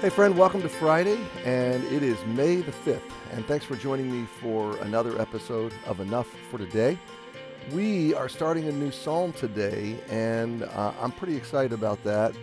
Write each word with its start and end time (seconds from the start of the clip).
Hey, 0.00 0.08
friend, 0.08 0.34
welcome 0.38 0.62
to 0.62 0.68
Friday, 0.70 1.20
and 1.44 1.84
it 1.84 2.02
is 2.02 2.16
May 2.24 2.62
the 2.62 2.72
5th. 2.72 3.02
And 3.32 3.44
thanks 3.44 3.66
for 3.66 3.76
joining 3.76 4.10
me 4.10 4.26
for 4.40 4.78
another 4.78 5.20
episode 5.20 5.74
of 5.84 6.00
Enough 6.00 6.26
for 6.50 6.56
Today. 6.56 6.98
We 7.72 8.14
are 8.14 8.26
starting 8.26 8.66
a 8.66 8.72
new 8.72 8.90
psalm 8.92 9.34
today, 9.34 9.98
and 10.08 10.62
uh, 10.62 10.94
I'm 10.98 11.12
pretty 11.12 11.36
excited 11.36 11.74
about 11.74 12.02
that 12.04 12.34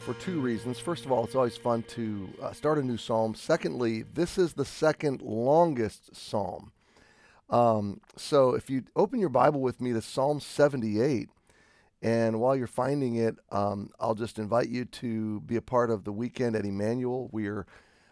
for 0.00 0.12
two 0.12 0.38
reasons. 0.42 0.78
First 0.78 1.06
of 1.06 1.12
all, 1.12 1.24
it's 1.24 1.34
always 1.34 1.56
fun 1.56 1.82
to 1.84 2.28
uh, 2.42 2.52
start 2.52 2.76
a 2.76 2.82
new 2.82 2.98
psalm. 2.98 3.34
Secondly, 3.34 4.02
this 4.02 4.36
is 4.36 4.52
the 4.52 4.66
second 4.66 5.22
longest 5.22 6.14
psalm. 6.14 6.72
Um, 7.48 8.02
so 8.16 8.54
if 8.54 8.68
you 8.68 8.84
open 8.96 9.18
your 9.18 9.30
Bible 9.30 9.62
with 9.62 9.80
me 9.80 9.94
to 9.94 10.02
Psalm 10.02 10.40
78, 10.40 11.30
and 12.02 12.40
while 12.40 12.56
you're 12.56 12.66
finding 12.66 13.14
it, 13.14 13.36
um, 13.52 13.90
I'll 14.00 14.16
just 14.16 14.40
invite 14.40 14.68
you 14.68 14.84
to 14.86 15.40
be 15.42 15.54
a 15.54 15.62
part 15.62 15.88
of 15.88 16.04
the 16.04 16.12
weekend 16.12 16.56
at 16.56 16.64
Emmanuel. 16.64 17.28
We're 17.32 17.64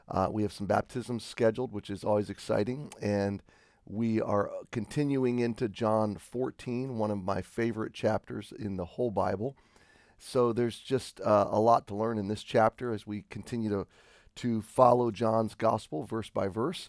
uh, 0.08 0.28
we 0.30 0.42
have 0.42 0.52
some 0.52 0.66
baptisms 0.66 1.24
scheduled, 1.24 1.72
which 1.72 1.90
is 1.90 2.02
always 2.02 2.30
exciting, 2.30 2.92
and 3.00 3.42
we 3.84 4.20
are 4.20 4.50
continuing 4.72 5.38
into 5.38 5.68
John 5.68 6.16
14, 6.16 6.98
one 6.98 7.10
of 7.12 7.22
my 7.22 7.42
favorite 7.42 7.92
chapters 7.92 8.52
in 8.56 8.76
the 8.76 8.84
whole 8.84 9.10
Bible. 9.10 9.56
So 10.18 10.52
there's 10.52 10.78
just 10.78 11.20
uh, 11.20 11.46
a 11.50 11.60
lot 11.60 11.86
to 11.88 11.94
learn 11.94 12.18
in 12.18 12.28
this 12.28 12.42
chapter 12.42 12.92
as 12.92 13.06
we 13.06 13.24
continue 13.30 13.70
to 13.70 13.86
to 14.36 14.62
follow 14.62 15.10
John's 15.10 15.54
gospel 15.56 16.04
verse 16.04 16.30
by 16.30 16.46
verse. 16.46 16.88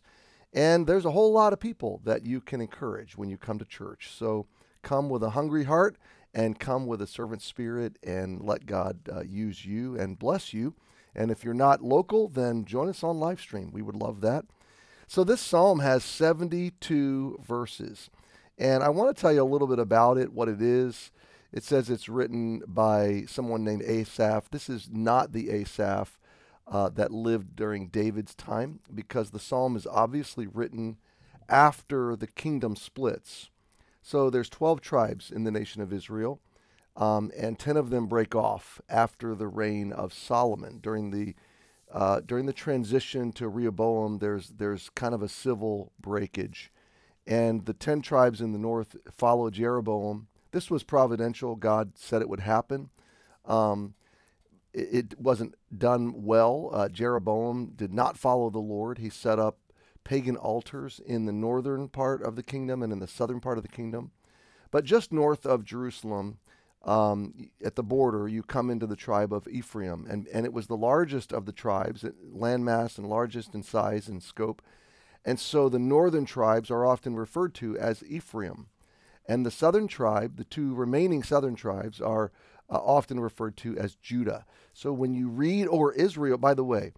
And 0.53 0.85
there's 0.85 1.05
a 1.05 1.11
whole 1.11 1.31
lot 1.31 1.53
of 1.53 1.59
people 1.59 1.99
that 2.03 2.25
you 2.25 2.39
can 2.41 2.61
encourage 2.61 3.17
when 3.17 3.29
you 3.29 3.37
come 3.37 3.57
to 3.57 3.65
church. 3.65 4.11
So 4.15 4.45
come 4.83 5.09
with 5.09 5.23
a 5.23 5.31
hungry 5.31 5.63
heart 5.63 5.97
and 6.33 6.59
come 6.59 6.85
with 6.87 7.01
a 7.01 7.07
servant 7.07 7.41
spirit 7.41 7.97
and 8.03 8.41
let 8.41 8.65
God 8.65 8.99
uh, 9.11 9.21
use 9.21 9.65
you 9.65 9.97
and 9.97 10.19
bless 10.19 10.53
you. 10.53 10.73
And 11.13 11.29
if 11.29 11.43
you're 11.43 11.53
not 11.53 11.83
local, 11.83 12.29
then 12.29 12.65
join 12.65 12.87
us 12.87 13.03
on 13.03 13.19
live 13.19 13.41
stream. 13.41 13.71
We 13.73 13.81
would 13.81 13.95
love 13.95 14.21
that. 14.21 14.45
So 15.07 15.23
this 15.23 15.41
psalm 15.41 15.79
has 15.79 16.03
72 16.05 17.39
verses. 17.45 18.09
And 18.57 18.81
I 18.83 18.89
want 18.89 19.15
to 19.15 19.19
tell 19.19 19.33
you 19.33 19.41
a 19.41 19.43
little 19.43 19.67
bit 19.67 19.79
about 19.79 20.17
it, 20.17 20.31
what 20.31 20.47
it 20.47 20.61
is. 20.61 21.11
It 21.51 21.63
says 21.65 21.89
it's 21.89 22.07
written 22.07 22.63
by 22.65 23.25
someone 23.27 23.65
named 23.65 23.81
Asaph. 23.81 24.49
This 24.51 24.69
is 24.69 24.89
not 24.89 25.33
the 25.33 25.49
Asaph 25.49 26.17
uh, 26.65 26.89
that 26.89 27.11
lived 27.11 27.57
during 27.57 27.87
David's 27.87 28.33
time 28.33 28.79
because 28.93 29.31
the 29.31 29.39
psalm 29.39 29.75
is 29.75 29.85
obviously 29.85 30.47
written 30.47 30.97
after 31.49 32.15
the 32.15 32.27
kingdom 32.27 32.77
splits. 32.77 33.49
So 34.01 34.29
there's 34.29 34.49
12 34.49 34.81
tribes 34.81 35.31
in 35.31 35.43
the 35.43 35.51
nation 35.51 35.81
of 35.81 35.93
Israel, 35.93 36.41
um, 36.95 37.31
and 37.37 37.57
10 37.57 37.77
of 37.77 37.89
them 37.89 38.07
break 38.07 38.35
off 38.35 38.81
after 38.89 39.35
the 39.35 39.47
reign 39.47 39.91
of 39.91 40.13
Solomon. 40.13 40.79
During 40.81 41.11
the 41.11 41.35
uh, 41.93 42.21
during 42.21 42.45
the 42.45 42.53
transition 42.53 43.33
to 43.33 43.49
Rehoboam, 43.49 44.19
there's 44.19 44.49
there's 44.49 44.89
kind 44.91 45.13
of 45.13 45.21
a 45.21 45.27
civil 45.27 45.91
breakage, 45.99 46.71
and 47.27 47.65
the 47.65 47.73
10 47.73 48.01
tribes 48.01 48.41
in 48.41 48.53
the 48.53 48.59
north 48.59 48.95
follow 49.11 49.49
Jeroboam. 49.49 50.27
This 50.51 50.71
was 50.71 50.83
providential. 50.83 51.55
God 51.55 51.93
said 51.95 52.21
it 52.21 52.29
would 52.29 52.41
happen. 52.41 52.89
Um, 53.45 53.93
it, 54.73 55.11
it, 55.11 55.19
wasn't 55.19 55.55
done 55.75 56.23
well. 56.23 56.69
Uh, 56.73 56.89
Jeroboam 56.89 57.73
did 57.75 57.93
not 57.93 58.17
follow 58.17 58.49
the 58.49 58.59
Lord. 58.59 58.97
He 58.97 59.09
set 59.09 59.39
up 59.39 59.57
pagan 60.03 60.35
altars 60.35 60.99
in 61.05 61.25
the 61.25 61.31
northern 61.31 61.87
part 61.87 62.21
of 62.21 62.35
the 62.35 62.43
kingdom 62.43 62.81
and 62.83 62.91
in 62.91 62.99
the 62.99 63.07
southern 63.07 63.39
part 63.39 63.57
of 63.57 63.63
the 63.63 63.69
kingdom. 63.69 64.11
But 64.71 64.85
just 64.85 65.11
north 65.11 65.45
of 65.45 65.65
Jerusalem, 65.65 66.39
um, 66.83 67.49
at 67.63 67.75
the 67.75 67.83
border, 67.83 68.27
you 68.27 68.41
come 68.41 68.69
into 68.69 68.87
the 68.87 68.95
tribe 68.95 69.33
of 69.33 69.47
Ephraim, 69.47 70.07
and, 70.09 70.27
and 70.27 70.45
it 70.45 70.53
was 70.53 70.67
the 70.67 70.77
largest 70.77 71.31
of 71.31 71.45
the 71.45 71.51
tribes, 71.51 72.03
landmass 72.33 72.97
and 72.97 73.07
largest 73.07 73.53
in 73.53 73.63
size 73.63 74.07
and 74.07 74.23
scope. 74.23 74.61
And 75.23 75.39
so 75.39 75.69
the 75.69 75.77
northern 75.77 76.25
tribes 76.25 76.71
are 76.71 76.85
often 76.85 77.15
referred 77.15 77.53
to 77.55 77.77
as 77.77 78.03
Ephraim. 78.03 78.67
And 79.27 79.45
the 79.45 79.51
southern 79.51 79.87
tribe, 79.87 80.37
the 80.37 80.43
two 80.43 80.73
remaining 80.73 81.21
southern 81.21 81.55
tribes, 81.55 82.01
are 82.01 82.31
uh, 82.69 82.77
often 82.77 83.19
referred 83.19 83.55
to 83.57 83.77
as 83.77 83.95
Judah. 83.95 84.45
So 84.73 84.91
when 84.91 85.13
you 85.13 85.29
read, 85.29 85.67
or 85.67 85.93
Israel, 85.93 86.37
by 86.37 86.55
the 86.55 86.63
way, 86.63 86.93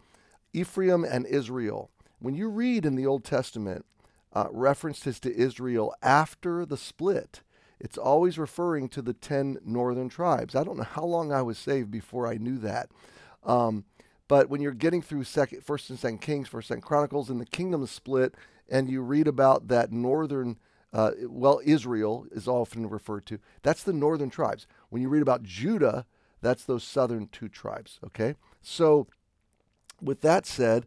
Ephraim 0.53 1.03
and 1.03 1.25
Israel 1.25 1.89
when 2.23 2.35
you 2.35 2.47
read 2.47 2.85
in 2.85 2.95
the 2.95 3.06
Old 3.06 3.25
Testament 3.25 3.85
uh, 4.31 4.47
references 4.50 5.19
to 5.19 5.35
Israel 5.35 5.94
after 6.01 6.66
the 6.66 6.78
split, 6.78 7.41
it's 7.81 7.97
always 7.97 8.38
referring 8.38 8.88
to 8.89 9.01
the 9.01 9.11
10 9.11 9.57
northern 9.66 10.07
tribes. 10.07 10.56
I 10.56 10.63
don't 10.63 10.78
know 10.78 10.83
how 10.83 11.03
long 11.03 11.33
I 11.33 11.41
was 11.41 11.57
saved 11.57 11.91
before 11.91 12.25
I 12.25 12.38
knew 12.38 12.57
that. 12.59 12.89
Um, 13.44 13.83
but 14.29 14.50
when 14.50 14.62
you're 14.62 14.72
getting 14.72 15.01
through 15.01 15.25
second, 15.25 15.66
First 15.66 15.89
and 15.89 16.00
Second 16.00 16.22
Kings, 16.22 16.47
First 16.47 16.72
and 16.72 16.81
Chronicles, 16.81 17.29
and 17.29 17.41
the 17.41 17.45
kingdom 17.45 17.85
split, 17.88 18.35
and 18.69 18.89
you 18.89 19.01
read 19.01 19.28
about 19.28 19.67
that 19.67 19.91
northern, 19.91 20.57
uh, 20.94 21.12
well, 21.28 21.59
Israel 21.66 22.25
is 22.31 22.47
often 22.47 22.88
referred 22.88 23.25
to. 23.25 23.39
That's 23.63 23.83
the 23.83 23.91
northern 23.91 24.29
tribes. 24.29 24.66
When 24.88 25.01
you 25.01 25.09
read 25.09 25.22
about 25.22 25.44
Judah, 25.44 26.06
that's 26.39 26.63
those 26.63 26.85
southern 26.85 27.28
two 27.28 27.50
tribes. 27.50 28.00
Okay, 28.01 28.35
so 28.62 29.07
with 30.01 30.22
that 30.22 30.45
said, 30.45 30.85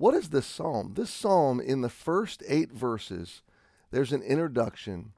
what 0.00 0.14
is 0.14 0.30
this 0.30 0.46
psalm? 0.46 0.94
This 0.94 1.10
psalm, 1.10 1.60
in 1.60 1.82
the 1.82 1.90
first 1.90 2.42
eight 2.48 2.72
verses, 2.72 3.42
there's 3.90 4.12
an 4.12 4.22
introduction 4.22 5.12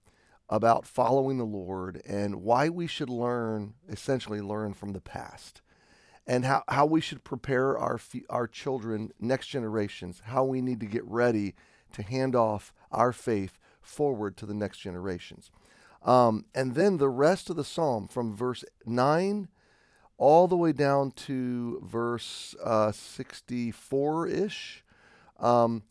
about 0.48 0.88
following 0.88 1.38
the 1.38 1.44
Lord 1.44 2.03
and 2.04 2.43
why 2.43 2.69
we 2.69 2.88
should 2.88 3.09
learn, 3.09 3.75
essentially, 3.88 4.41
learn 4.41 4.75
from 4.75 4.92
the 4.92 5.00
past, 5.00 5.62
and 6.26 6.44
how, 6.44 6.65
how 6.66 6.84
we 6.84 7.00
should 7.00 7.22
prepare 7.22 7.78
our, 7.78 8.00
our 8.28 8.48
children, 8.48 9.12
next 9.21 9.47
generations, 9.47 10.21
how 10.25 10.42
we 10.42 10.60
need 10.60 10.81
to 10.81 10.87
get 10.87 11.04
ready 11.04 11.54
to 11.92 12.03
hand 12.03 12.34
off 12.34 12.72
our 12.91 13.12
faith 13.12 13.59
forward 13.81 14.37
to 14.38 14.47
the 14.47 14.54
next 14.54 14.78
generations. 14.78 15.53
Um, 16.04 16.47
and 16.56 16.75
then 16.75 16.97
the 16.97 17.09
rest 17.09 17.48
of 17.50 17.54
the 17.54 17.62
psalm, 17.62 18.09
from 18.09 18.34
verse 18.34 18.65
9 18.84 19.47
all 20.22 20.47
the 20.47 20.56
way 20.56 20.71
down 20.71 21.10
to 21.10 21.81
verse 21.84 22.55
64 22.93 24.27
uh, 24.28 24.31
ish, 24.31 24.84
um, 25.41 25.83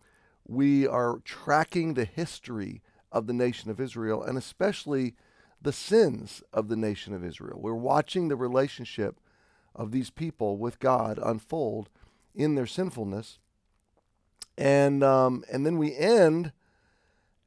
we 0.48 0.88
are 0.88 1.20
tracking 1.26 1.96
the 1.96 2.06
history 2.06 2.82
of 3.12 3.28
the 3.28 3.34
nation 3.34 3.70
of 3.70 3.82
Israel 3.82 4.24
and 4.24 4.38
especially 4.38 5.16
the 5.62 5.74
sins 5.74 6.42
of 6.54 6.70
the 6.70 6.78
nation 6.78 7.14
of 7.14 7.26
Israel. 7.26 7.60
We're 7.62 7.74
watching 7.74 8.30
the 8.30 8.38
relationship 8.38 9.20
of 9.76 9.92
these 9.92 10.10
people 10.10 10.58
with 10.58 10.80
God 10.80 11.20
unfold 11.22 11.90
in 12.34 12.56
their 12.56 12.66
sinfulness. 12.66 13.38
And, 14.58 15.04
um, 15.04 15.44
and 15.52 15.66
then 15.66 15.78
we 15.78 15.94
end 15.94 16.54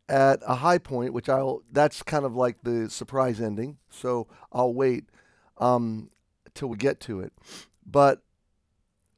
at 0.06 0.42
a 0.46 0.56
high 0.56 0.76
point, 0.76 1.14
which 1.14 1.30
I'll, 1.30 1.62
that's 1.72 2.02
kind 2.02 2.26
of 2.26 2.36
like 2.36 2.58
the 2.62 2.90
surprise 2.90 3.40
ending. 3.40 3.78
So 3.88 4.26
I'll 4.52 4.74
wait. 4.74 5.04
Um, 5.56 6.10
till 6.54 6.68
we 6.68 6.76
get 6.76 7.00
to 7.00 7.20
it. 7.20 7.32
But 7.86 8.22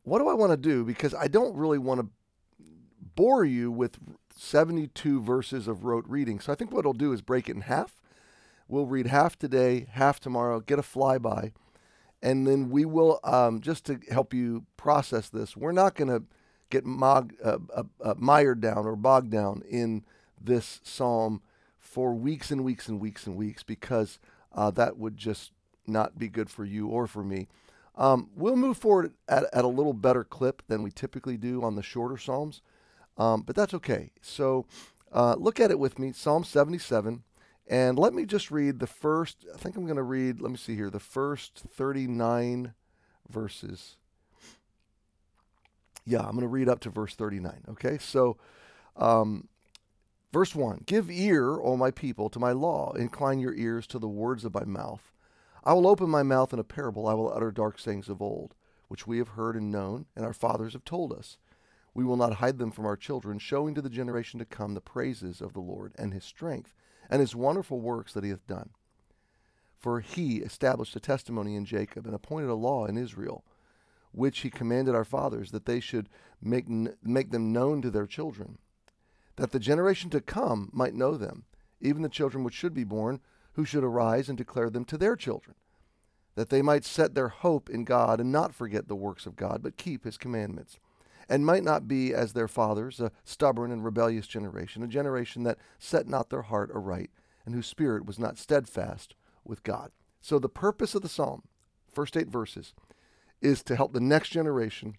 what 0.03 0.19
do 0.19 0.29
I 0.29 0.35
want 0.35 0.53
to 0.53 0.57
do? 0.57 0.85
Because 0.85 1.15
I 1.15 1.29
don't 1.29 1.57
really 1.57 1.79
want 1.79 2.01
to 2.01 2.09
bore 3.15 3.45
you 3.45 3.71
with 3.71 3.99
72 4.37 5.21
verses 5.21 5.67
of 5.67 5.85
rote 5.85 6.05
reading. 6.07 6.41
So 6.41 6.53
I 6.53 6.57
think 6.57 6.73
what 6.73 6.87
I'll 6.87 6.93
do 6.93 7.13
is 7.13 7.23
break 7.23 7.49
it 7.49 7.57
in 7.57 7.63
half. 7.63 8.01
We'll 8.69 8.87
read 8.87 9.07
half 9.07 9.39
today, 9.39 9.87
half 9.91 10.21
tomorrow, 10.21 10.61
get 10.61 10.79
a 10.79 10.83
flyby, 10.83 11.53
and 12.23 12.47
then 12.47 12.71
we 12.71 12.85
will, 12.85 13.21
um, 13.23 13.61
just 13.61 13.85
to 13.87 14.01
help 14.11 14.35
you 14.35 14.65
process 14.77 15.29
this, 15.29 15.57
we're 15.57 15.73
not 15.73 15.95
going 15.95 16.09
to 16.09 16.25
get 16.71 16.85
mog, 16.85 17.35
uh, 17.45 17.59
uh, 17.75 17.85
uh, 18.03 18.15
mired 18.17 18.61
down 18.61 18.87
or 18.87 18.97
bogged 18.97 19.31
down 19.31 19.63
in 19.69 20.05
this 20.41 20.81
psalm 20.83 21.43
for 21.79 22.15
weeks 22.15 22.51
and 22.51 22.65
weeks 22.65 22.89
and 22.89 23.01
weeks 23.01 23.27
and 23.27 23.37
weeks 23.37 23.63
because 23.63 24.19
uh, 24.53 24.71
that 24.73 24.99
would 24.99 25.17
just 25.17 25.53
not 25.89 26.19
be 26.19 26.29
good 26.29 26.51
for 26.51 26.65
you 26.65 26.89
or 26.89 27.07
for 27.07 27.23
me. 27.23 27.49
Um, 27.97 28.31
we'll 28.37 28.57
move 28.57 28.77
forward 28.77 29.13
at, 29.29 29.45
at, 29.53 29.65
a 29.65 29.69
little 29.69 29.95
better 29.95 30.23
clip 30.23 30.63
than 30.69 30.83
we 30.83 30.91
typically 30.91 31.39
do 31.39 31.63
on 31.63 31.77
the 31.77 31.83
shorter 31.83 32.19
Psalms, 32.19 32.61
um, 33.17 33.43
but 33.43 33.57
that's 33.57 33.73
okay. 33.73 34.11
So 34.21 34.67
uh, 35.13 35.35
look 35.39 35.61
at 35.61 35.71
it 35.71 35.79
with 35.79 35.99
me, 35.99 36.13
Psalm 36.13 36.45
77, 36.45 37.23
and 37.69 37.99
let 37.99 38.13
me 38.13 38.27
just 38.27 38.51
read 38.51 38.81
the 38.81 38.87
first, 38.87 39.47
I 39.53 39.57
think 39.57 39.77
I'm 39.77 39.85
going 39.85 39.97
to 39.97 40.03
read, 40.03 40.41
let 40.41 40.51
me 40.51 40.59
see 40.59 40.77
here, 40.77 40.91
the 40.91 41.01
first 41.01 41.65
39 41.71 42.75
verses. 43.31 43.97
Yeah, 46.05 46.21
I'm 46.21 46.33
going 46.33 46.43
to 46.43 46.49
read 46.49 46.69
up 46.69 46.81
to 46.81 46.91
verse 46.91 47.15
39, 47.15 47.65
okay? 47.71 47.99
So, 47.99 48.37
um, 48.97 49.49
verse 50.33 50.55
1 50.55 50.83
Give 50.87 51.11
ear, 51.11 51.59
O 51.61 51.77
my 51.77 51.91
people, 51.91 52.29
to 52.31 52.39
my 52.39 52.53
law, 52.53 52.93
incline 52.93 53.41
your 53.41 53.55
ears 53.55 53.87
to 53.89 53.99
the 53.99 54.09
words 54.09 54.45
of 54.45 54.55
my 54.55 54.65
mouth. 54.65 55.13
I 55.67 55.73
will 55.73 55.89
open 55.89 56.09
my 56.09 56.23
mouth 56.23 56.53
in 56.53 56.61
a 56.61 56.65
parable. 56.65 57.09
I 57.09 57.15
will 57.15 57.33
utter 57.33 57.51
dark 57.51 57.81
sayings 57.81 58.09
of 58.09 58.23
old, 58.23 58.55
which 58.87 59.09
we 59.09 59.19
have 59.19 59.31
heard 59.31 59.57
and 59.57 59.73
known, 59.73 60.07
and 60.15 60.25
our 60.25 60.33
fathers 60.33 60.75
have 60.75 60.85
told 60.85 61.13
us. 61.13 61.39
We 61.93 62.05
will 62.05 62.17
not 62.17 62.35
hide 62.35 62.59
them 62.59 62.71
from 62.71 62.87
our 62.87 62.97
children, 62.97 63.41
showing 63.41 63.75
to 63.75 63.83
the 63.83 63.91
generation 63.91 64.39
to 64.39 64.45
come 64.45 64.75
the 64.75 64.81
praises 64.81 65.41
of 65.41 65.55
the 65.55 65.61
Lord 65.61 65.93
and 65.99 66.15
his 66.15 66.23
strength, 66.23 66.73
and 67.11 67.21
his 67.21 67.35
wonderful 67.35 67.81
works 67.81 68.13
that 68.13 68.23
he 68.23 68.31
hath 68.31 68.47
done. 68.47 68.71
For 69.77 69.99
he 69.99 70.37
established 70.37 70.95
a 70.95 71.01
testimony 71.01 71.57
in 71.57 71.65
Jacob 71.65 72.07
and 72.07 72.15
appointed 72.15 72.49
a 72.49 72.55
law 72.55 72.87
in 72.87 72.97
Israel 72.97 73.45
which 74.13 74.39
he 74.41 74.51
commanded 74.51 74.95
our 74.95 75.05
fathers, 75.05 75.51
that 75.51 75.67
they 75.67 75.81
should 75.81 76.09
make, 76.41 76.67
make 76.69 77.33
them 77.33 77.53
known 77.53 77.83
to 77.83 77.91
their 77.91 78.07
children, 78.07 78.59
that 79.35 79.51
the 79.51 79.59
generation 79.59 80.11
to 80.11 80.21
come 80.21 80.71
might 80.73 80.95
know 80.95 81.17
them, 81.17 81.45
even 81.81 82.03
the 82.03 82.09
children 82.09 82.45
which 82.45 82.55
should 82.55 82.73
be 82.73 82.85
born, 82.85 83.21
who 83.57 83.65
should 83.65 83.83
arise 83.83 84.29
and 84.29 84.39
declare 84.39 84.71
them 84.71 84.85
to 84.85 84.99
their 84.99 85.17
children, 85.17 85.57
that 86.35 86.51
they 86.51 86.63
might 86.63 86.85
set 86.85 87.15
their 87.15 87.29
hope 87.29 87.69
in 87.71 87.85
God 87.85 88.21
and 88.21 88.31
not 88.31 88.55
forget 88.55 88.87
the 88.87 88.95
works 88.95 89.25
of 89.25 89.35
God, 89.35 89.63
but 89.63 89.79
keep 89.79 90.05
his 90.05 90.19
commandments, 90.19 90.79
and 91.27 91.45
might 91.45 91.65
not 91.65 91.89
be 91.89 92.13
as 92.15 92.35
their 92.35 92.49
fathers, 92.49 93.01
a 93.01 93.11
stubborn 93.25 93.73
and 93.73 93.83
rebellious 93.83 94.27
generation, 94.27 94.83
a 94.83 94.87
generation 94.87 95.43
that 95.43 95.59
set 95.79 96.07
not 96.07 96.29
their 96.29 96.43
heart 96.43 96.71
aright, 96.75 97.11
and 97.47 97.55
whose 97.55 97.67
spirit 97.67 98.05
was 98.05 98.19
not 98.19 98.39
steadfast 98.39 99.15
with 99.43 99.63
God. 99.63 99.91
So 100.21 100.39
the 100.39 100.49
purpose 100.49 100.95
of 100.95 101.01
the 101.03 101.09
psalm, 101.09 101.45
first 101.91 102.17
eight 102.17 102.29
verses, 102.29 102.75
is 103.41 103.63
to 103.63 103.77
help 103.77 103.95
the 103.95 104.01
next 104.01 104.29
generation 104.29 104.97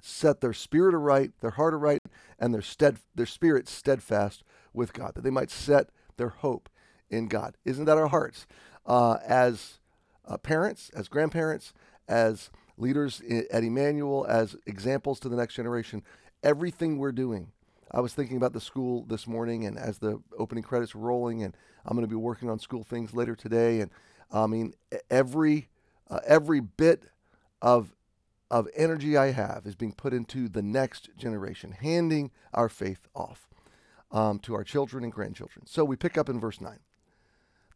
set 0.00 0.40
their 0.40 0.52
spirit 0.52 0.94
aright, 0.94 1.30
their 1.40 1.50
heart 1.50 1.74
aright, 1.74 2.00
and 2.40 2.52
their 2.52 2.60
stead, 2.60 2.96
their 3.14 3.24
spirit 3.24 3.68
steadfast 3.68 4.42
with 4.72 4.92
God, 4.92 5.14
that 5.14 5.22
they 5.22 5.30
might 5.30 5.50
set 5.50 5.90
their 6.16 6.30
hope 6.30 6.68
in 7.12 7.28
God. 7.28 7.56
Isn't 7.64 7.84
that 7.84 7.98
our 7.98 8.08
hearts? 8.08 8.46
Uh, 8.86 9.18
as 9.26 9.78
uh, 10.26 10.38
parents, 10.38 10.90
as 10.94 11.08
grandparents, 11.08 11.72
as 12.08 12.50
leaders 12.76 13.22
at 13.50 13.62
Emmanuel, 13.62 14.26
as 14.28 14.56
examples 14.66 15.20
to 15.20 15.28
the 15.28 15.36
next 15.36 15.54
generation, 15.54 16.02
everything 16.42 16.98
we're 16.98 17.12
doing. 17.12 17.52
I 17.92 18.00
was 18.00 18.14
thinking 18.14 18.38
about 18.38 18.54
the 18.54 18.60
school 18.60 19.04
this 19.04 19.26
morning, 19.26 19.66
and 19.66 19.78
as 19.78 19.98
the 19.98 20.20
opening 20.38 20.64
credits 20.64 20.94
were 20.94 21.02
rolling, 21.02 21.42
and 21.42 21.54
I'm 21.84 21.94
going 21.94 22.06
to 22.06 22.10
be 22.10 22.16
working 22.16 22.48
on 22.48 22.58
school 22.58 22.82
things 22.82 23.14
later 23.14 23.36
today, 23.36 23.80
and 23.80 23.90
I 24.32 24.46
mean 24.46 24.72
every 25.10 25.68
uh, 26.10 26.20
every 26.26 26.60
bit 26.60 27.04
of 27.60 27.94
of 28.50 28.68
energy 28.74 29.16
I 29.16 29.32
have 29.32 29.62
is 29.66 29.74
being 29.74 29.92
put 29.92 30.12
into 30.12 30.48
the 30.48 30.62
next 30.62 31.10
generation, 31.16 31.72
handing 31.72 32.30
our 32.52 32.68
faith 32.68 33.08
off 33.14 33.48
um, 34.10 34.38
to 34.40 34.54
our 34.54 34.64
children 34.64 35.04
and 35.04 35.12
grandchildren. 35.12 35.66
So 35.66 35.84
we 35.84 35.96
pick 35.96 36.18
up 36.18 36.28
in 36.28 36.38
verse 36.38 36.60
9. 36.60 36.78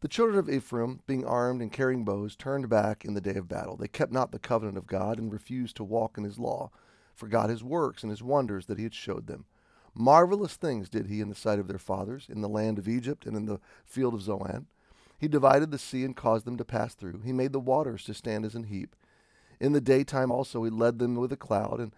The 0.01 0.07
children 0.07 0.37
of 0.37 0.49
Ephraim, 0.49 1.01
being 1.07 1.25
armed 1.25 1.61
and 1.61 1.71
carrying 1.71 2.05
bows, 2.05 2.35
turned 2.35 2.69
back 2.69 3.03
in 3.03 3.15
the 3.15 3.21
day 3.21 3.35
of 3.35 3.47
battle. 3.47 3.75
They 3.75 3.87
kept 3.87 4.11
not 4.11 4.31
the 4.31 4.37
covenant 4.39 4.77
of 4.77 4.85
God 4.85 5.17
and 5.17 5.31
refused 5.31 5.75
to 5.77 5.83
walk 5.83 6.17
in 6.17 6.23
his 6.23 6.37
law, 6.37 6.69
forgot 7.15 7.49
his 7.49 7.63
works 7.63 8.03
and 8.03 8.11
his 8.11 8.21
wonders 8.21 8.67
that 8.67 8.77
he 8.77 8.83
had 8.83 8.93
showed 8.93 9.25
them. 9.25 9.45
Marvelous 9.95 10.55
things 10.55 10.89
did 10.89 11.07
he 11.07 11.19
in 11.19 11.29
the 11.29 11.35
sight 11.35 11.57
of 11.57 11.67
their 11.67 11.79
fathers, 11.79 12.27
in 12.29 12.41
the 12.41 12.49
land 12.49 12.77
of 12.77 12.87
Egypt 12.87 13.25
and 13.25 13.35
in 13.35 13.47
the 13.47 13.59
field 13.83 14.13
of 14.13 14.21
Zoan. 14.21 14.67
He 15.17 15.27
divided 15.27 15.71
the 15.71 15.79
sea 15.79 16.03
and 16.03 16.15
caused 16.15 16.45
them 16.45 16.57
to 16.57 16.65
pass 16.65 16.93
through. 16.93 17.21
He 17.21 17.33
made 17.33 17.51
the 17.51 17.59
waters 17.59 18.03
to 18.03 18.13
stand 18.13 18.45
as 18.45 18.53
an 18.53 18.65
heap. 18.65 18.95
In 19.59 19.73
the 19.73 19.81
daytime 19.81 20.31
also 20.31 20.63
he 20.63 20.69
led 20.69 20.99
them 20.99 21.15
with 21.15 21.31
a 21.31 21.37
cloud, 21.37 21.79
and 21.79 21.95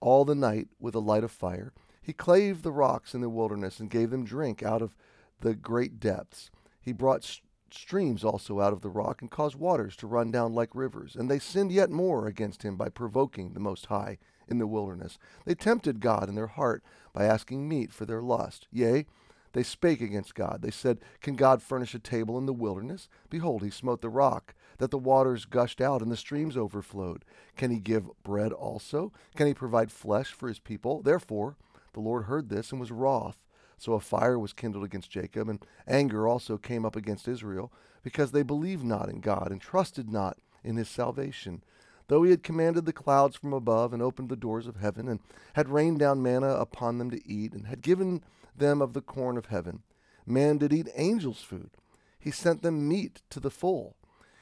all 0.00 0.24
the 0.24 0.34
night 0.34 0.68
with 0.80 0.94
a 0.94 1.00
light 1.00 1.24
of 1.24 1.30
fire. 1.30 1.74
He 2.00 2.14
clave 2.14 2.62
the 2.62 2.72
rocks 2.72 3.14
in 3.14 3.20
the 3.20 3.28
wilderness, 3.28 3.78
and 3.78 3.90
gave 3.90 4.08
them 4.08 4.24
drink 4.24 4.62
out 4.62 4.80
of 4.80 4.96
the 5.40 5.54
great 5.54 6.00
depths. 6.00 6.50
He 6.82 6.92
brought 6.92 7.24
st- 7.24 7.42
streams 7.70 8.22
also 8.22 8.60
out 8.60 8.72
of 8.72 8.82
the 8.82 8.90
rock, 8.90 9.22
and 9.22 9.30
caused 9.30 9.56
waters 9.56 9.96
to 9.96 10.06
run 10.06 10.30
down 10.30 10.54
like 10.54 10.74
rivers. 10.74 11.16
And 11.16 11.30
they 11.30 11.38
sinned 11.38 11.72
yet 11.72 11.90
more 11.90 12.26
against 12.26 12.62
him 12.62 12.76
by 12.76 12.90
provoking 12.90 13.52
the 13.52 13.60
Most 13.60 13.86
High 13.86 14.18
in 14.48 14.58
the 14.58 14.66
wilderness. 14.66 15.18
They 15.46 15.54
tempted 15.54 16.00
God 16.00 16.28
in 16.28 16.34
their 16.34 16.48
heart 16.48 16.82
by 17.12 17.24
asking 17.24 17.68
meat 17.68 17.92
for 17.92 18.04
their 18.04 18.20
lust. 18.20 18.66
Yea, 18.70 19.06
they 19.52 19.62
spake 19.62 20.00
against 20.00 20.34
God. 20.34 20.60
They 20.62 20.70
said, 20.70 20.98
Can 21.20 21.34
God 21.34 21.62
furnish 21.62 21.94
a 21.94 21.98
table 21.98 22.38
in 22.38 22.46
the 22.46 22.52
wilderness? 22.52 23.08
Behold, 23.30 23.62
he 23.62 23.70
smote 23.70 24.00
the 24.00 24.08
rock 24.08 24.54
that 24.78 24.90
the 24.90 24.98
waters 24.98 25.44
gushed 25.44 25.80
out 25.80 26.02
and 26.02 26.10
the 26.10 26.16
streams 26.16 26.56
overflowed. 26.56 27.24
Can 27.56 27.70
he 27.70 27.78
give 27.78 28.10
bread 28.22 28.52
also? 28.52 29.12
Can 29.36 29.46
he 29.46 29.54
provide 29.54 29.92
flesh 29.92 30.32
for 30.32 30.48
his 30.48 30.58
people? 30.58 31.02
Therefore, 31.02 31.56
the 31.92 32.00
Lord 32.00 32.24
heard 32.24 32.48
this 32.48 32.70
and 32.70 32.80
was 32.80 32.90
wroth. 32.90 33.38
So 33.78 33.94
a 33.94 34.00
fire 34.00 34.38
was 34.38 34.52
kindled 34.52 34.84
against 34.84 35.10
Jacob, 35.10 35.48
and 35.48 35.64
anger 35.86 36.28
also 36.28 36.58
came 36.58 36.84
up 36.84 36.96
against 36.96 37.28
Israel, 37.28 37.72
because 38.02 38.32
they 38.32 38.42
believed 38.42 38.84
not 38.84 39.08
in 39.08 39.20
God 39.20 39.50
and 39.50 39.60
trusted 39.60 40.10
not 40.10 40.38
in 40.64 40.76
his 40.76 40.88
salvation. 40.88 41.62
Though 42.08 42.22
he 42.22 42.30
had 42.30 42.42
commanded 42.42 42.84
the 42.84 42.92
clouds 42.92 43.36
from 43.36 43.52
above 43.52 43.92
and 43.92 44.02
opened 44.02 44.28
the 44.28 44.36
doors 44.36 44.66
of 44.66 44.76
heaven, 44.76 45.08
and 45.08 45.20
had 45.54 45.68
rained 45.68 45.98
down 45.98 46.22
manna 46.22 46.48
upon 46.48 46.98
them 46.98 47.10
to 47.10 47.26
eat, 47.26 47.52
and 47.52 47.66
had 47.66 47.82
given 47.82 48.22
them 48.56 48.82
of 48.82 48.92
the 48.92 49.00
corn 49.00 49.36
of 49.36 49.46
heaven, 49.46 49.82
man 50.26 50.58
did 50.58 50.72
eat 50.72 50.88
angels' 50.94 51.42
food. 51.42 51.70
He 52.18 52.30
sent 52.30 52.62
them 52.62 52.88
meat 52.88 53.22
to 53.30 53.40
the 53.40 53.50
full. 53.50 53.96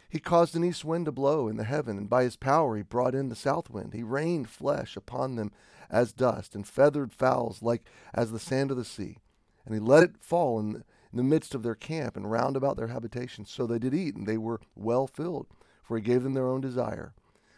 He 0.09 0.19
caused 0.19 0.57
an 0.57 0.65
east 0.65 0.85
wind 0.85 1.07
to 1.07 1.13
blow 1.13 1.47
in 1.47 1.57
the 1.57 1.65
heaven, 1.65 1.97
and 1.97 2.11
by 2.11 2.25
his 2.25 2.37
power 2.37 2.77
he 2.77 2.83
brought 2.83 3.15
in 3.15 3.29
the 3.29 3.37
south 3.37 3.71
wind. 3.71 3.95
He 3.95 4.03
rained 4.03 4.51
flesh 4.51 4.97
upon 4.97 5.37
them 5.37 5.53
as 5.91 6.13
dust, 6.13 6.55
and 6.55 6.67
feathered 6.67 7.13
fowls 7.13 7.63
like 7.63 7.83
as 8.15 8.31
the 8.31 8.39
sand 8.39 8.71
of 8.71 8.77
the 8.77 8.85
sea. 8.85 9.19
And 9.65 9.75
he 9.75 9.81
let 9.81 10.03
it 10.03 10.17
fall 10.21 10.59
in 10.59 10.73
the, 10.73 10.79
in 11.13 11.17
the 11.17 11.23
midst 11.23 11.55
of 11.55 11.63
their 11.63 11.75
camp 11.75 12.17
and 12.17 12.31
round 12.31 12.57
about 12.57 12.77
their 12.77 12.89
habitation. 12.89 13.45
So 13.45 13.67
they 13.67 13.79
did 13.79 13.95
eat, 13.95 14.15
and 14.15 14.27
they 14.27 14.39
were 14.39 14.61
well 14.75 15.07
filled, 15.07 15.47
for 15.83 15.97
he 15.97 16.03
gave 16.03 16.23
them 16.23 16.35
their 16.35 16.49
own 16.49 16.61
desire. 16.61 17.13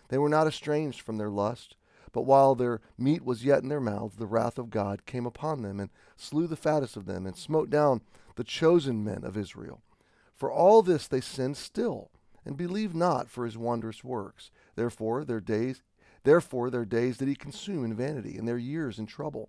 They 0.08 0.18
were 0.18 0.28
not 0.28 0.46
estranged 0.46 1.00
from 1.00 1.18
their 1.18 1.30
lust, 1.30 1.76
but 2.12 2.22
while 2.22 2.54
their 2.54 2.80
meat 2.98 3.24
was 3.24 3.44
yet 3.44 3.62
in 3.62 3.68
their 3.68 3.80
mouths, 3.80 4.16
the 4.16 4.26
wrath 4.26 4.58
of 4.58 4.70
God 4.70 5.06
came 5.06 5.26
upon 5.26 5.62
them, 5.62 5.80
and 5.80 5.90
slew 6.16 6.46
the 6.46 6.56
fattest 6.56 6.96
of 6.96 7.06
them, 7.06 7.26
and 7.26 7.36
smote 7.36 7.70
down 7.70 8.02
the 8.36 8.44
chosen 8.44 9.04
men 9.04 9.24
of 9.24 9.36
Israel. 9.36 9.82
For 10.34 10.50
all 10.50 10.82
this 10.82 11.06
they 11.06 11.20
sinned 11.20 11.56
still 11.56 12.10
and 12.44 12.56
believe 12.56 12.94
not 12.94 13.30
for 13.30 13.44
his 13.44 13.56
wondrous 13.56 14.02
works. 14.02 14.50
Therefore 14.74 15.24
their 15.24 15.40
days 15.40 15.82
therefore 16.24 16.70
their 16.70 16.84
days 16.84 17.16
did 17.16 17.28
he 17.28 17.34
consume 17.34 17.84
in 17.84 17.94
vanity, 17.94 18.36
and 18.36 18.46
their 18.46 18.58
years 18.58 18.98
in 18.98 19.06
trouble. 19.06 19.48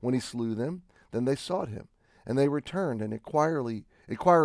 When 0.00 0.14
he 0.14 0.20
slew 0.20 0.54
them, 0.54 0.82
then 1.10 1.24
they 1.24 1.36
sought 1.36 1.68
him, 1.68 1.88
and 2.26 2.38
they 2.38 2.48
returned 2.48 3.02
and 3.02 3.12
inquired 3.12 3.84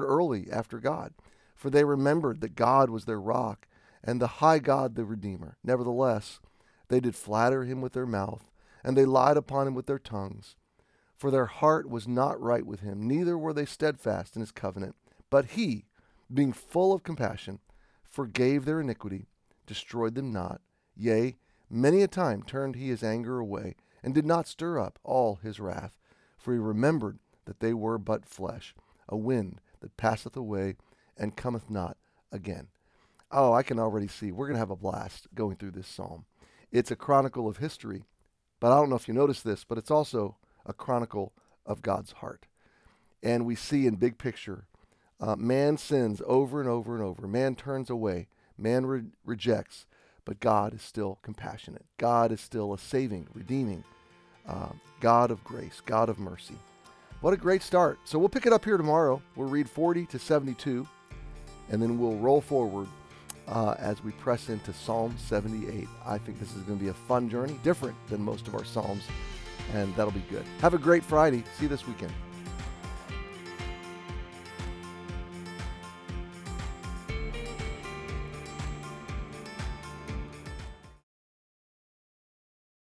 early 0.03 0.51
after 0.51 0.79
God, 0.79 1.13
for 1.55 1.69
they 1.69 1.83
remembered 1.83 2.41
that 2.41 2.55
God 2.55 2.89
was 2.89 3.05
their 3.05 3.19
rock, 3.19 3.67
and 4.03 4.19
the 4.21 4.27
high 4.27 4.59
God 4.59 4.95
the 4.95 5.05
Redeemer. 5.05 5.57
Nevertheless, 5.63 6.39
they 6.89 6.99
did 6.99 7.15
flatter 7.15 7.63
him 7.63 7.81
with 7.81 7.93
their 7.93 8.05
mouth, 8.05 8.49
and 8.83 8.97
they 8.97 9.05
lied 9.05 9.37
upon 9.37 9.67
him 9.67 9.73
with 9.73 9.85
their 9.85 9.99
tongues. 9.99 10.55
For 11.15 11.31
their 11.31 11.45
heart 11.45 11.89
was 11.89 12.07
not 12.07 12.41
right 12.41 12.65
with 12.65 12.81
him, 12.81 13.07
neither 13.07 13.37
were 13.37 13.53
they 13.53 13.65
steadfast 13.65 14.35
in 14.35 14.41
his 14.41 14.51
covenant. 14.51 14.95
But 15.29 15.51
he, 15.51 15.85
being 16.31 16.51
full 16.51 16.91
of 16.93 17.03
compassion, 17.03 17.59
forgave 18.03 18.65
their 18.65 18.81
iniquity, 18.81 19.27
destroyed 19.65 20.15
them 20.15 20.31
not. 20.31 20.61
Yea, 20.95 21.37
many 21.73 22.01
a 22.01 22.07
time 22.07 22.43
turned 22.43 22.75
he 22.75 22.89
his 22.89 23.03
anger 23.03 23.39
away, 23.39 23.75
and 24.03 24.13
did 24.13 24.25
not 24.25 24.47
stir 24.47 24.79
up 24.79 24.99
all 25.03 25.35
his 25.35 25.59
wrath. 25.59 25.93
For 26.37 26.53
he 26.53 26.59
remembered 26.59 27.19
that 27.45 27.59
they 27.59 27.73
were 27.73 27.97
but 27.97 28.25
flesh, 28.25 28.75
a 29.07 29.17
wind 29.17 29.61
that 29.79 29.97
passeth 29.97 30.35
away 30.35 30.75
and 31.17 31.35
cometh 31.35 31.69
not 31.69 31.97
again. 32.31 32.67
Oh, 33.31 33.53
I 33.53 33.63
can 33.63 33.79
already 33.79 34.07
see. 34.07 34.31
We're 34.31 34.47
going 34.47 34.55
to 34.55 34.59
have 34.59 34.69
a 34.69 34.75
blast 34.75 35.27
going 35.33 35.55
through 35.55 35.71
this 35.71 35.87
psalm. 35.87 36.25
It's 36.71 36.91
a 36.91 36.95
chronicle 36.95 37.47
of 37.47 37.57
history, 37.57 38.03
but 38.59 38.71
I 38.71 38.75
don't 38.75 38.89
know 38.89 38.95
if 38.95 39.07
you 39.07 39.13
notice 39.13 39.41
this, 39.41 39.63
but 39.63 39.77
it's 39.77 39.91
also 39.91 40.37
a 40.65 40.73
chronicle 40.73 41.33
of 41.65 41.81
God's 41.81 42.13
heart. 42.13 42.45
And 43.21 43.45
we 43.45 43.55
see 43.55 43.87
in 43.87 43.95
big 43.95 44.17
picture 44.17 44.65
uh, 45.19 45.35
man 45.37 45.77
sins 45.77 46.21
over 46.25 46.59
and 46.59 46.69
over 46.69 46.95
and 46.95 47.03
over. 47.03 47.27
Man 47.27 47.55
turns 47.55 47.89
away. 47.89 48.27
Man 48.57 48.85
re- 48.85 49.03
rejects. 49.23 49.85
But 50.25 50.39
God 50.39 50.73
is 50.73 50.81
still 50.81 51.19
compassionate. 51.21 51.85
God 51.97 52.31
is 52.31 52.39
still 52.39 52.73
a 52.73 52.77
saving, 52.77 53.27
redeeming 53.33 53.83
uh, 54.47 54.69
God 54.99 55.31
of 55.31 55.43
grace, 55.43 55.81
God 55.85 56.09
of 56.09 56.19
mercy. 56.19 56.55
What 57.21 57.33
a 57.33 57.37
great 57.37 57.61
start. 57.61 57.99
So 58.03 58.19
we'll 58.19 58.29
pick 58.29 58.45
it 58.45 58.53
up 58.53 58.65
here 58.65 58.77
tomorrow. 58.77 59.21
We'll 59.35 59.47
read 59.47 59.69
40 59.69 60.05
to 60.07 60.19
72, 60.19 60.87
and 61.69 61.81
then 61.81 61.97
we'll 61.97 62.17
roll 62.17 62.41
forward 62.41 62.87
uh, 63.47 63.75
as 63.79 64.03
we 64.03 64.11
press 64.11 64.49
into 64.49 64.73
Psalm 64.73 65.15
78. 65.17 65.87
I 66.05 66.17
think 66.17 66.39
this 66.39 66.53
is 66.55 66.61
going 66.63 66.77
to 66.77 66.83
be 66.83 66.89
a 66.89 66.93
fun 66.93 67.29
journey, 67.29 67.59
different 67.63 67.95
than 68.09 68.21
most 68.21 68.47
of 68.47 68.55
our 68.55 68.65
Psalms, 68.65 69.03
and 69.73 69.95
that'll 69.95 70.11
be 70.11 70.23
good. 70.29 70.45
Have 70.59 70.73
a 70.73 70.77
great 70.77 71.03
Friday. 71.03 71.43
See 71.57 71.63
you 71.63 71.69
this 71.69 71.87
weekend. 71.87 72.11